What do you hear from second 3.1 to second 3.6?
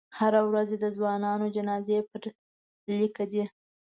دي.